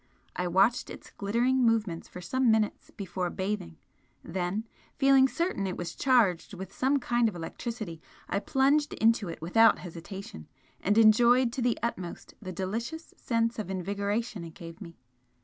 I 0.35 0.47
watched 0.47 0.89
its 0.89 1.11
glittering 1.11 1.63
movement 1.63 2.07
for 2.07 2.21
some 2.21 2.49
minutes 2.49 2.89
before 2.89 3.29
bathing 3.29 3.77
then, 4.23 4.65
feeling 4.97 5.27
certain 5.27 5.67
it 5.67 5.77
was 5.77 5.93
charged 5.95 6.55
with 6.55 6.73
some 6.73 6.97
kind 6.97 7.29
of 7.29 7.35
electricity, 7.35 8.01
I 8.27 8.39
plunged 8.39 8.93
into 8.95 9.29
it 9.29 9.43
without 9.43 9.77
hesitation 9.77 10.47
and 10.81 10.97
enjoyed 10.97 11.53
to 11.53 11.61
the 11.61 11.77
utmost 11.83 12.33
the 12.41 12.51
delicious 12.51 13.13
sense 13.15 13.59
of 13.59 13.69
invigoration 13.69 14.43
it 14.43 14.55
gave 14.55 14.81
me. 14.81 14.97